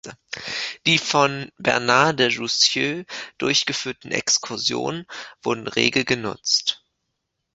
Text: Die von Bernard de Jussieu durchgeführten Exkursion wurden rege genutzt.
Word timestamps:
Die 0.87 0.97
von 0.97 1.51
Bernard 1.59 2.17
de 2.19 2.29
Jussieu 2.29 3.03
durchgeführten 3.37 4.09
Exkursion 4.11 5.05
wurden 5.43 5.67
rege 5.67 6.05
genutzt. 6.05 6.83